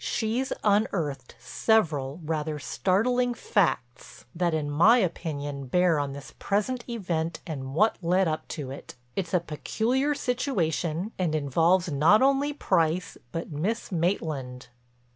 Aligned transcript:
She's 0.03 0.51
unearthed 0.63 1.35
several 1.37 2.19
rather 2.25 2.57
startling 2.57 3.35
facts 3.35 4.25
that 4.33 4.51
in 4.51 4.67
my 4.67 4.97
opinion 4.97 5.67
bear 5.67 5.99
on 5.99 6.13
this 6.13 6.33
present 6.39 6.83
event 6.89 7.39
and 7.45 7.75
what 7.75 7.97
led 8.03 8.27
up 8.27 8.47
to 8.47 8.71
it. 8.71 8.95
It's 9.15 9.35
a 9.35 9.39
peculiar 9.39 10.15
situation 10.15 11.11
and 11.19 11.35
involves 11.35 11.91
not 11.91 12.23
only 12.23 12.51
Price 12.51 13.15
but 13.31 13.51
Miss 13.51 13.91
Maitland." 13.91 14.69